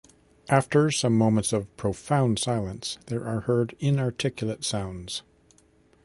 After 0.49 0.89
some 0.89 1.15
moments 1.15 1.53
of 1.53 1.77
profound 1.77 2.39
silence 2.39 2.97
there 3.05 3.23
are 3.23 3.41
heard 3.41 3.75
inarticulate 3.79 4.65
sounds. 4.65 5.21